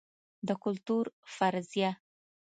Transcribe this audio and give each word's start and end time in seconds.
د 0.47 0.49
کلتور 0.63 1.05
فرضیه 1.35 1.91